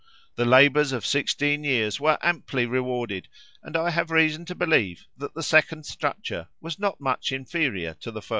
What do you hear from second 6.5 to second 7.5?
was not much